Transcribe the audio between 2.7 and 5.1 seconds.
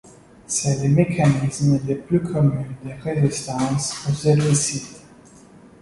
de résistance aux herbicides.